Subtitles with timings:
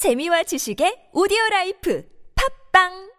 [0.00, 2.03] 재미와 지식의 오디오 라이프
[2.73, 3.11] 팝빵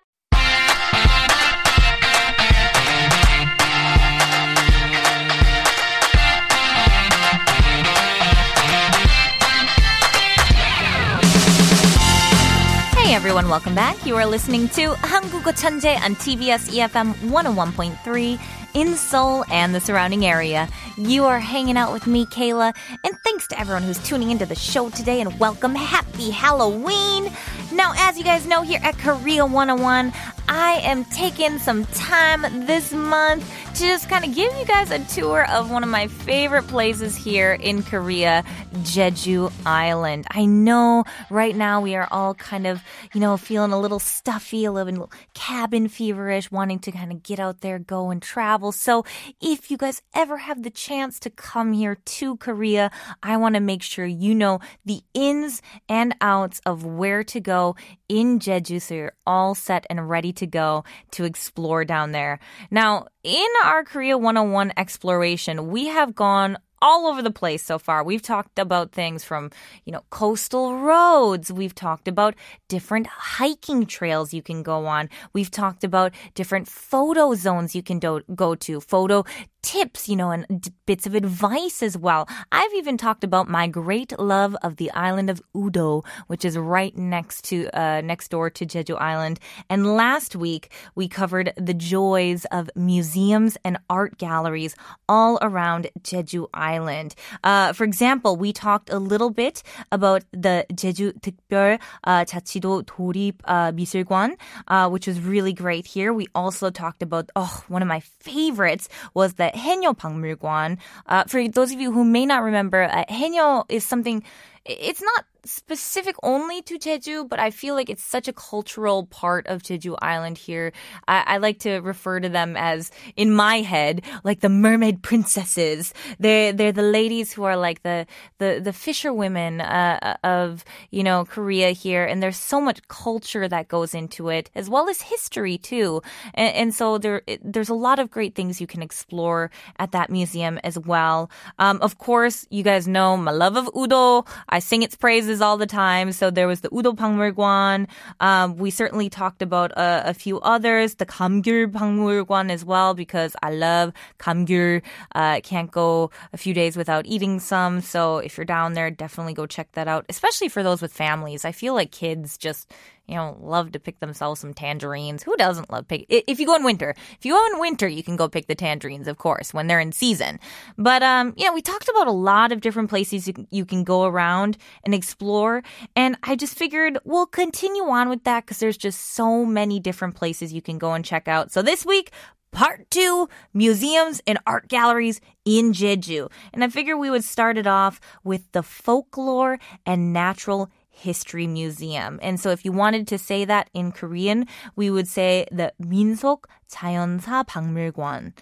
[12.97, 14.04] Hey everyone, welcome back.
[14.06, 18.38] You are listening to 한국어 천재 on TBS EFM 101.3
[18.75, 20.69] in Seoul and the surrounding area.
[20.97, 24.55] You are hanging out with me, Kayla, and thanks to everyone who's tuning into the
[24.55, 25.75] show today and welcome.
[25.75, 27.33] Happy Halloween!
[27.73, 30.13] Now, as you guys know, here at Korea 101,
[30.49, 33.49] I am taking some time this month
[33.83, 37.17] to just kind of give you guys a tour of one of my favorite places
[37.17, 40.25] here in Korea, Jeju Island.
[40.31, 42.81] I know right now we are all kind of,
[43.13, 47.41] you know, feeling a little stuffy, a little cabin feverish, wanting to kind of get
[47.41, 48.71] out there, go and travel.
[48.71, 49.05] So
[49.41, 53.61] if you guys ever have the chance to come here to Korea, I want to
[53.61, 57.75] make sure you know the ins and outs of where to go
[58.09, 62.39] in Jeju so you're all set and ready to go to explore down there.
[62.71, 68.04] Now, in our Korea 101 exploration, we have gone all over the place so far.
[68.04, 69.50] We've talked about things from,
[69.86, 71.50] you know, coastal roads.
[71.50, 72.34] We've talked about
[72.68, 75.08] different hiking trails you can go on.
[75.32, 79.24] We've talked about different photo zones you can do- go to, photo
[79.67, 82.27] tips, you know, and d- bits of advice as well.
[82.53, 86.95] I've even talked about my great love of the island of Udo, which is right
[86.95, 89.39] next to uh, next door to Jeju Island.
[89.69, 94.73] And last week we covered the joys of museums and art galleries
[95.09, 97.16] all around Jeju Island.
[97.43, 103.41] Uh, for example, we talked a little bit about the Jeju 특별 uh, 자치도 도립
[103.43, 104.38] uh, 미술관,
[104.69, 106.13] uh, which was really great here.
[106.13, 110.78] We also talked about oh, one of my favorites was the Haenyeo 박물관.
[111.06, 114.22] Uh, for those of you who may not remember, uh, Haenyeo is something
[114.64, 119.46] it's not specific only to Jeju, but I feel like it's such a cultural part
[119.46, 120.72] of Jeju Island here.
[121.08, 125.92] I, I, like to refer to them as, in my head, like the mermaid princesses.
[126.18, 128.06] They're they're the ladies who are like the
[128.39, 133.69] the the fisherwomen uh, of you know Korea here, and there's so much culture that
[133.69, 136.03] goes into it, as well as history too.
[136.34, 140.11] And, and so there there's a lot of great things you can explore at that
[140.11, 141.31] museum as well.
[141.59, 144.25] Um, of course, you guys know my love of Udo.
[144.49, 146.12] I sing its praises all the time.
[146.12, 147.88] So there was the Udo Pangmulgwan.
[148.20, 153.34] Um, we certainly talked about a, a, few others, the Kamgyur Pangmulgwan as well, because
[153.43, 154.82] I love Kamgyur.
[155.15, 157.81] Uh, can't go a few days without eating some.
[157.81, 161.44] So if you're down there, definitely go check that out, especially for those with families.
[161.44, 162.72] I feel like kids just
[163.09, 165.23] you know, love to pick themselves some tangerines.
[165.23, 166.07] Who doesn't love pick?
[166.09, 168.55] If you go in winter, if you go in winter, you can go pick the
[168.55, 170.39] tangerines, of course, when they're in season.
[170.79, 173.85] But um, yeah, we talked about a lot of different places you can, you can
[173.85, 175.62] go around and explore,
[175.97, 180.15] and I just figured we'll continue on with that because there's just so many different
[180.15, 181.53] places you can go and check out.
[181.53, 182.11] So this week.
[182.55, 186.31] Part two, museums and art galleries in Jeju.
[186.53, 192.20] And I figured we would start it off with the folklore and natural History Museum.
[192.24, 196.46] And so if you wanted to say that in Korean, we would say the 민속
[196.72, 198.34] 자연사 박물관.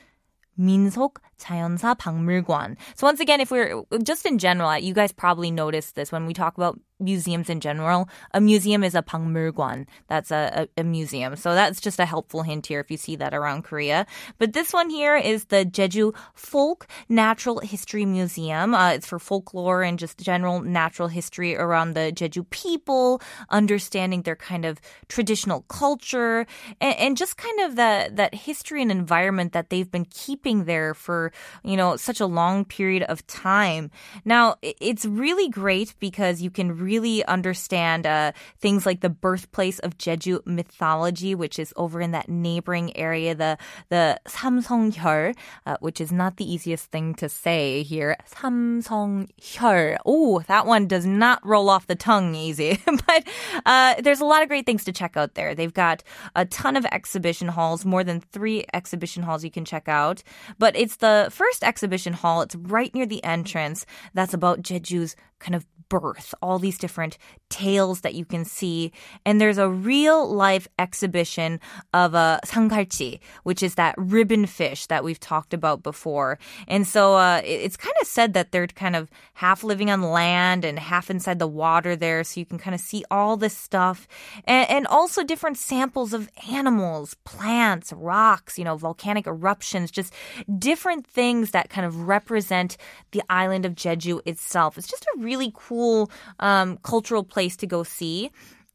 [0.58, 2.78] 민속 자연사 박물관.
[2.96, 6.34] So once again, if we're just in general, you guys probably noticed this when we
[6.34, 8.08] talk about museums in general.
[8.34, 9.86] A museum is a 박물관.
[10.08, 11.36] That's a, a, a, museum.
[11.36, 14.06] So that's just a helpful hint here if you see that around Korea.
[14.38, 18.74] But this one here is the Jeju Folk Natural History Museum.
[18.74, 24.36] Uh, it's for folklore and just general natural history around the Jeju people, understanding their
[24.36, 24.80] kind of
[25.10, 26.46] traditional culture
[26.80, 30.94] and, and just kind of that, that history and environment that they've been keeping there
[30.94, 31.34] for,
[31.64, 33.92] you know, such a long period of time.
[34.24, 39.99] Now, it's really great because you can really understand uh, things like the birthplace of
[39.99, 43.59] Jeju mythology, which is over in that neighboring area, the
[43.89, 45.37] the Samseonghyeol,
[45.67, 48.17] uh, which is not the easiest thing to say here.
[48.29, 49.99] Samseonghyeol.
[50.05, 52.81] Oh, that one does not roll off the tongue easy.
[53.07, 53.29] but
[53.67, 55.55] uh, there's a lot of great things to check out there.
[55.55, 56.03] They've got
[56.35, 60.23] a ton of exhibition halls, more than three exhibition halls you can check out.
[60.59, 62.43] But it's the first exhibition hall.
[62.43, 63.87] It's right near the entrance.
[64.15, 67.19] That's about Jeju's kind of birth, all these different
[67.51, 68.93] tales that you can see.
[69.27, 71.61] And there's a real life exhibition
[71.93, 76.39] of a sanggalchi, which is that ribbon fish that we've talked about before.
[76.69, 80.65] And so uh, it's kind of said that they're kind of half living on land
[80.65, 82.25] and half inside the water there.
[82.25, 84.07] So you can kind of see all this stuff
[84.45, 90.15] and, and also different samples of animals, plants, rocks, you know, volcanic eruptions, just
[90.59, 92.77] different things that kind of represent
[93.11, 94.79] the island of Jeju itself.
[94.79, 98.31] It's just a really cool um, cultural place to go see.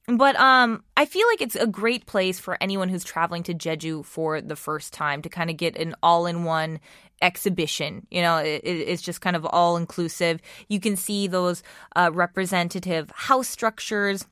[0.07, 4.05] But um, I feel like it's a great place for anyone who's traveling to Jeju
[4.05, 6.79] for the first time to kind of get an all-in-one
[7.21, 8.05] exhibition.
[8.11, 10.41] You know, it, it's just kind of all inclusive.
[10.69, 11.63] You can see those
[11.95, 14.25] uh, representative house structures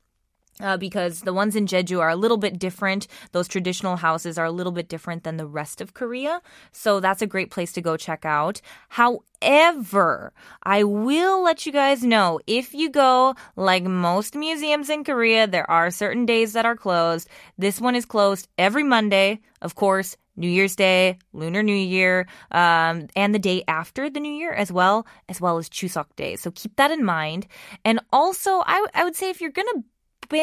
[0.60, 3.06] uh, because the ones in Jeju are a little bit different.
[3.32, 6.40] Those traditional houses are a little bit different than the rest of Korea.
[6.72, 8.60] So that's a great place to go check out.
[8.88, 15.46] However, I will let you guys know if you go, like most museums in Korea,
[15.46, 17.28] there are certain days that are closed.
[17.58, 19.40] This one is closed every Monday.
[19.60, 24.32] Of course, New Year's Day, Lunar New Year, um, and the day after the New
[24.32, 26.36] Year as well, as well as Chuseok Day.
[26.36, 27.46] So keep that in mind.
[27.84, 29.84] And also, I, I would say if you're gonna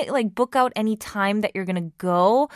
[0.09, 2.49] like book out any time that you're going to go,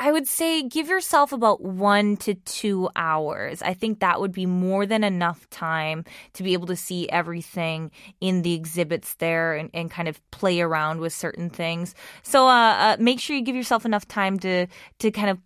[0.00, 3.62] I would say give yourself about one to two hours.
[3.62, 7.90] I think that would be more than enough time to be able to see everything
[8.20, 11.94] in the exhibits there and, and kind of play around with certain things.
[12.22, 14.66] So uh, uh, make sure you give yourself enough time to
[14.98, 15.38] to kind of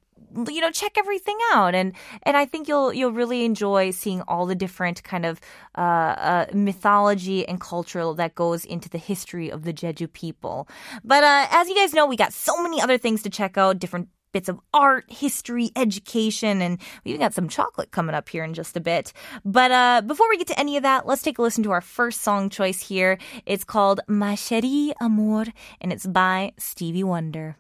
[0.49, 1.93] you know check everything out and
[2.23, 5.41] and I think you'll you'll really enjoy seeing all the different kind of
[5.77, 10.69] uh, uh, mythology and culture that goes into the history of the Jeju people.
[11.05, 13.79] But uh, as you guys know, we got so many other things to check out,
[13.79, 18.45] different bits of art, history, education, and we even got some chocolate coming up here
[18.45, 19.13] in just a bit.
[19.45, 21.81] But uh, before we get to any of that, let's take a listen to our
[21.81, 23.19] first song choice here.
[23.47, 25.47] It's called Ma Chérie Amour,
[25.81, 27.57] and it's by Stevie Wonder.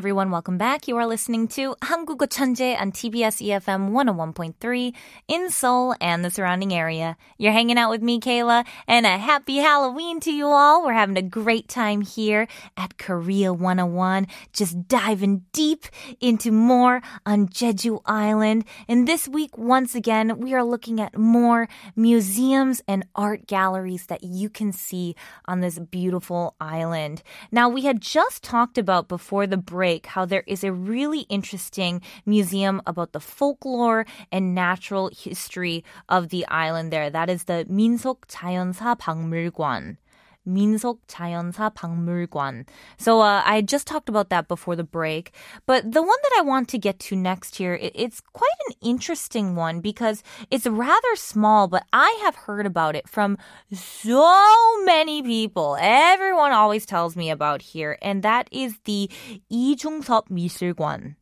[0.00, 0.86] everyone, welcome back.
[0.86, 4.92] You are listening to 한국어 천재 on TBS EFM 101.3
[5.26, 7.16] in Seoul and the surrounding area.
[7.38, 10.84] You're hanging out with me, Kayla, and a happy Halloween to you all.
[10.84, 12.46] We're having a great time here
[12.76, 15.86] at Korea 101, just diving deep
[16.20, 18.66] into more on Jeju Island.
[18.88, 24.22] And this week, once again, we are looking at more museums and art galleries that
[24.22, 25.16] you can see
[25.46, 27.22] on this beautiful island.
[27.50, 31.26] Now, we had just talked about before the break break how there is a really
[31.28, 37.10] interesting museum about the folklore and natural history of the island there.
[37.10, 39.98] That is the 민속 자연사 박물관.
[40.46, 42.64] 민속 자연사 박물관.
[42.98, 45.32] So uh, I just talked about that before the break,
[45.66, 48.74] but the one that I want to get to next here, it, it's quite an
[48.80, 53.36] interesting one because it's rather small, but I have heard about it from
[53.72, 55.76] so many people.
[55.80, 59.10] Everyone always tells me about here, and that is the
[59.50, 61.16] 이중섭 미술관.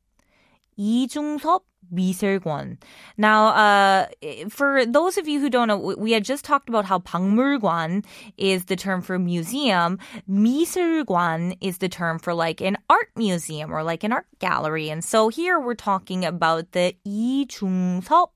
[0.79, 1.63] 이중섭
[1.93, 2.79] 미술관.
[3.17, 4.07] Now, uh,
[4.49, 8.05] for those of you who don't know, we had just talked about how 박물관
[8.37, 9.99] is the term for museum.
[10.29, 14.91] 미술관 is the term for like an art museum or like an art gallery.
[14.91, 18.29] And so here we're talking about the 이중섭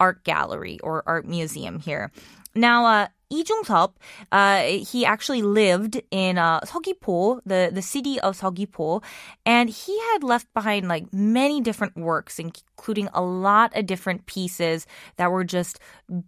[0.00, 2.12] art gallery or art museum here.
[2.55, 3.99] Now, uh, Lee Jung-sop,
[4.31, 9.03] uh, he actually lived in uh, Seogwipo, the, the city of Seogwipo,
[9.45, 14.85] and he had left behind like many different works, including a lot of different pieces
[15.17, 15.79] that were just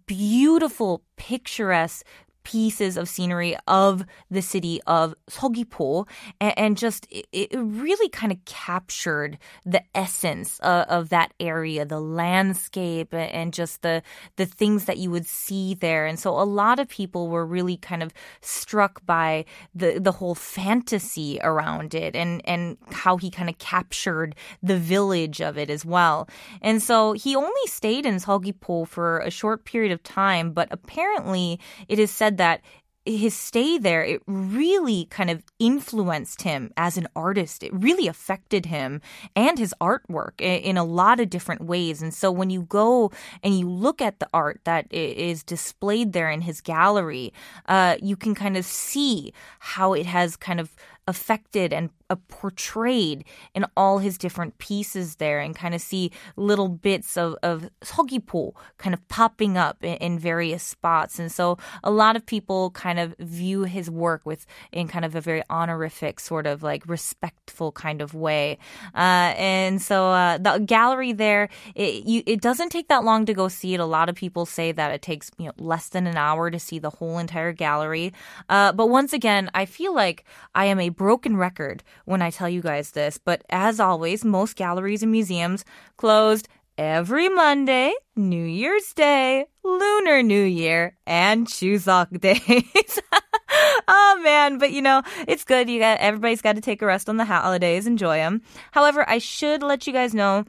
[0.06, 2.04] beautiful, picturesque
[2.46, 6.06] pieces of scenery of the city of Seogwipo,
[6.40, 11.84] and, and just it, it, really kind of captured the essence of, of, that area,
[11.84, 14.00] the landscape, and just the
[14.36, 16.06] the things that you would see there.
[16.06, 20.36] And so a lot of people were really kind of struck by the the whole
[20.36, 25.84] fantasy around it, and and how he kind of captured the village of it as
[25.84, 26.28] well.
[26.62, 31.58] And so he only stayed in Seogwipo for a short period of time, but apparently
[31.88, 32.60] it is said that
[33.06, 37.62] his stay there, it really kind of influenced him as an artist.
[37.62, 39.00] It really affected him
[39.36, 42.02] and his artwork in a lot of different ways.
[42.02, 43.12] And so when you go
[43.44, 47.32] and you look at the art that is displayed there in his gallery,
[47.66, 50.74] uh, you can kind of see how it has kind of
[51.06, 56.68] affected and uh, portrayed in all his different pieces there and kind of see little
[56.68, 61.18] bits of, of Seogwipo kind of popping up in, in, various spots.
[61.18, 65.14] And so a lot of people kind of view his work with in kind of
[65.14, 68.58] a very honorific sort of like respectful kind of way.
[68.94, 73.34] Uh, and so uh, the gallery there, it, you, it doesn't take that long to
[73.34, 73.80] go see it.
[73.80, 76.58] A lot of people say that it takes you know less than an hour to
[76.58, 78.12] see the whole entire gallery.
[78.48, 82.48] Uh, but once again, I feel like I am a broken record when I tell
[82.48, 85.64] you guys this, but as always, most galleries and museums
[85.96, 86.48] closed
[86.78, 93.00] every Monday, New Year's Day, Lunar New Year, and Chuseok days.
[93.88, 95.68] oh man, but you know, it's good.
[95.68, 98.42] You got everybody's got to take a rest on the holidays, enjoy them.
[98.72, 100.44] However, I should let you guys know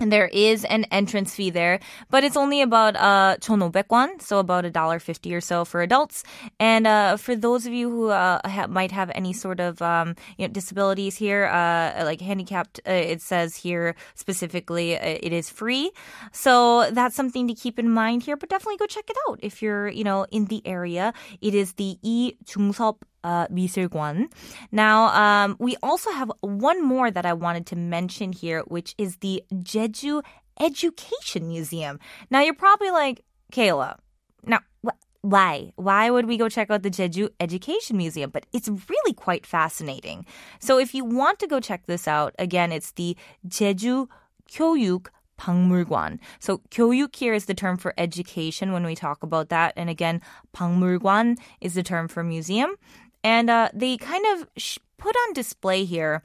[0.00, 1.78] and there is an entrance fee there,
[2.10, 6.24] but it's only about uh 1,500won, so about a dollar fifty or so for adults.
[6.58, 10.16] And uh, for those of you who uh, ha- might have any sort of um,
[10.36, 15.48] you know disabilities here, uh, like handicapped, uh, it says here specifically uh, it is
[15.48, 15.92] free.
[16.32, 18.36] So that's something to keep in mind here.
[18.36, 21.12] But definitely go check it out if you're you know in the area.
[21.40, 24.31] It is the E Jungsop uh, 미술관.
[24.71, 29.17] Now, um, we also have one more that I wanted to mention here, which is
[29.17, 30.23] the Jeju
[30.59, 31.99] Education Museum.
[32.29, 33.97] Now, you're probably like, Kayla,
[34.45, 35.73] now, wh- why?
[35.75, 38.29] Why would we go check out the Jeju Education Museum?
[38.29, 40.25] But it's really quite fascinating.
[40.59, 44.07] So if you want to go check this out, again, it's the Jeju
[44.51, 45.07] 교육
[45.39, 46.19] 박물관.
[46.39, 49.73] So 교육 here is the term for education when we talk about that.
[49.75, 50.21] And again,
[50.53, 52.75] 박물관 is the term for museum.
[53.24, 56.22] And uh, they kind of sh- put on display here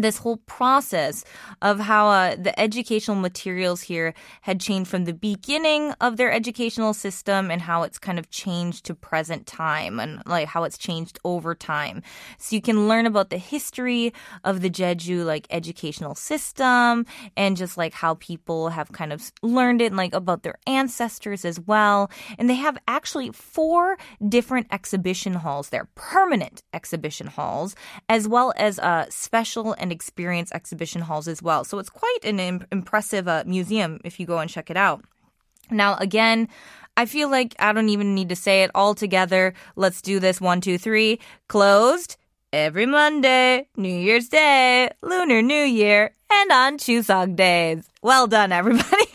[0.00, 1.24] this whole process
[1.62, 6.94] of how uh, the educational materials here had changed from the beginning of their educational
[6.94, 11.18] system and how it's kind of changed to present time and like how it's changed
[11.24, 12.02] over time.
[12.38, 14.12] So you can learn about the history
[14.44, 19.80] of the Jeju like educational system and just like how people have kind of learned
[19.80, 22.10] it and like about their ancestors as well.
[22.38, 23.96] And they have actually four
[24.28, 27.74] different exhibition halls there, permanent exhibition halls,
[28.08, 31.62] as well as uh, special and experience exhibition halls as well.
[31.62, 35.04] So it's quite an Im- impressive uh, museum if you go and check it out.
[35.70, 36.48] Now, again,
[36.96, 39.52] I feel like I don't even need to say it all together.
[39.76, 40.40] Let's do this.
[40.40, 41.20] One, two, three.
[41.48, 42.16] Closed
[42.50, 47.86] every Monday, New Year's Day, Lunar New Year, and on Chuseok days.
[48.00, 49.04] Well done, everybody.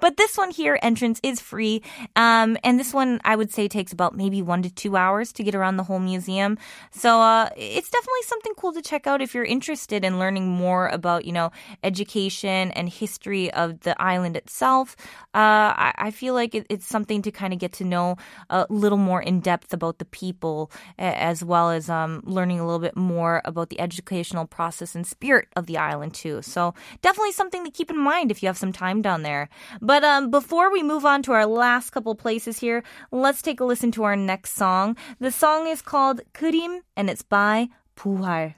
[0.00, 1.82] but this one here, entrance is free.
[2.14, 5.44] Um, and this one, I would say, takes about maybe one to two hours to
[5.44, 6.58] get around the whole museum.
[6.90, 10.88] So uh, it's definitely something cool to check out if you're interested in learning more
[10.88, 11.50] about, you know,
[11.82, 14.96] education and history of the island itself.
[15.34, 18.16] Uh, I, I, feel like it, it's something to kind of get to know
[18.48, 22.80] a little more in depth about the people, as well as um, learning a little
[22.80, 26.40] bit more about the educational process and spirit of the island too.
[26.42, 29.48] So definitely something to keep in mind if you have some time down there.
[29.80, 33.64] But um, before we move on to our last couple places here, let's take a
[33.64, 34.96] listen to our next song.
[35.20, 38.54] The song is called Kurim and it's by Buhar.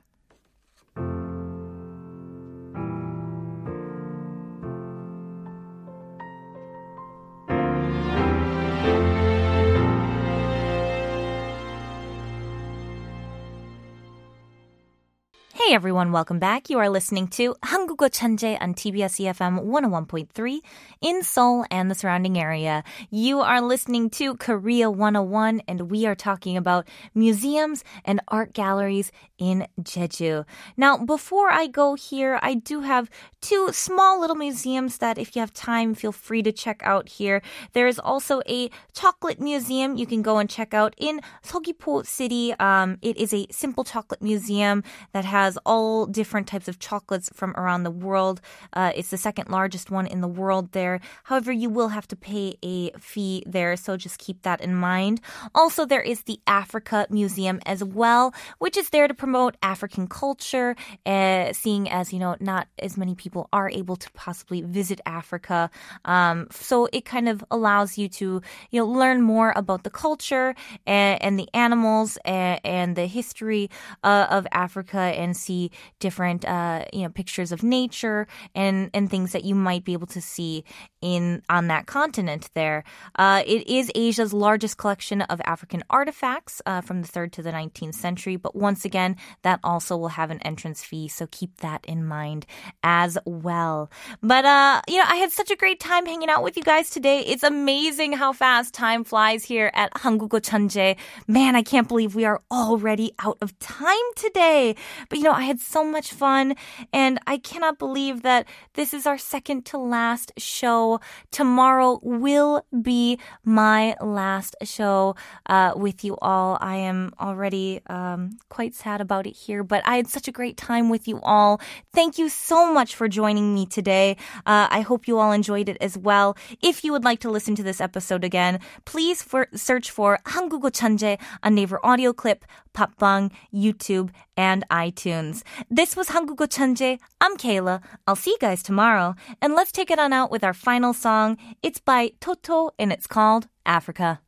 [15.68, 16.70] Hey everyone, welcome back.
[16.70, 20.62] You are listening to 한국어 천재 on TBS EFM 101.3
[21.02, 22.84] in Seoul and the surrounding area.
[23.12, 29.12] You are listening to Korea 101 and we are talking about museums and art galleries
[29.38, 30.46] in Jeju.
[30.78, 33.10] Now, before I go here, I do have
[33.42, 37.42] two small little museums that if you have time, feel free to check out here.
[37.74, 42.54] There is also a chocolate museum you can go and check out in Seogwipo City.
[42.60, 47.51] Um, it is a simple chocolate museum that has all different types of chocolates from
[47.57, 48.41] around the world.
[48.73, 51.01] Uh, it's the second largest one in the world there.
[51.25, 55.21] However, you will have to pay a fee there, so just keep that in mind.
[55.55, 60.77] Also, there is the Africa Museum as well, which is there to promote African culture,
[61.07, 65.71] uh, seeing as, you know, not as many people are able to possibly visit Africa.
[66.05, 70.55] Um, so it kind of allows you to, you know, learn more about the culture
[70.87, 73.71] and, and the animals and, and the history
[74.05, 79.11] uh, of Africa and see see different uh, you know pictures of nature and and
[79.11, 80.65] things that you might be able to see
[81.01, 82.85] in on that continent there.
[83.17, 87.53] Uh, it is Asia's largest collection of African artifacts uh, from the 3rd to the
[87.53, 91.85] 19th century, but once again, that also will have an entrance fee, so keep that
[91.87, 92.47] in mind
[92.83, 93.91] as well.
[94.23, 96.91] But uh, you know, I had such a great time hanging out with you guys
[96.91, 97.21] today.
[97.21, 100.97] It's amazing how fast time flies here at Hangugo Chanje.
[101.27, 104.75] Man, I can't believe we are already out of time today.
[105.09, 106.56] But you know, I had so much fun,
[106.92, 111.00] and I cannot believe that this is our second to last show.
[111.32, 115.16] Tomorrow will be my last show
[115.48, 116.58] uh, with you all.
[116.62, 120.58] I am already um, quite sad about it here, but I had such a great
[120.58, 121.62] time with you all.
[121.94, 124.18] Thank you so much for joining me today.
[124.46, 126.36] Uh, I hope you all enjoyed it as well.
[126.62, 130.72] If you would like to listen to this episode again, please for, search for 한국어
[130.72, 135.27] 천재 on Naver audio clip Popbang, YouTube, and iTunes.
[135.71, 136.99] This was Hangugo Chanje.
[137.21, 137.83] I'm Kayla.
[138.07, 139.15] I'll see you guys tomorrow.
[139.41, 141.37] And let's take it on out with our final song.
[141.63, 144.21] It's by Toto and it's called Africa.